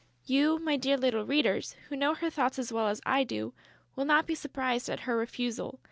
[0.25, 3.53] You, my dear little readers, who know her thoughts as well as I do,
[3.95, 5.79] will not be surprised at her refusal.